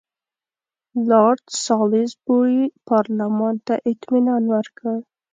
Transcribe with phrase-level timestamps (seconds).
[1.09, 4.93] لارډ سالیزبوري پارلمان ته اطمینان ورکړ.